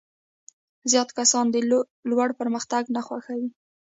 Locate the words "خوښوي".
3.07-3.49